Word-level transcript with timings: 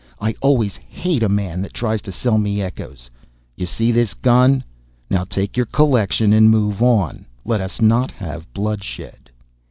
I 0.19 0.33
always 0.41 0.77
hate 0.77 1.21
a 1.21 1.29
man 1.29 1.61
that 1.61 1.75
tries 1.75 2.01
to 2.01 2.11
sell 2.11 2.39
me 2.39 2.59
echoes. 2.59 3.11
You 3.55 3.67
see 3.67 3.91
this 3.91 4.15
gun? 4.15 4.63
Now 5.11 5.25
take 5.25 5.55
your 5.55 5.67
collection 5.67 6.33
and 6.33 6.49
move 6.49 6.81
on; 6.81 7.27
let 7.45 7.61
us 7.61 7.79
not 7.83 8.09
have 8.09 8.51
bloodshed. 8.51 9.29